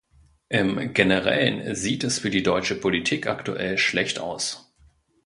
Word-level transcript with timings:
Im 0.49 0.95
generellen 0.95 1.75
sieht 1.75 2.03
es 2.03 2.17
für 2.17 2.31
die 2.31 2.41
deutsche 2.41 2.73
Politik 2.73 3.27
aktuell 3.27 3.77
schlecht 3.77 4.17
aus. 4.17 4.73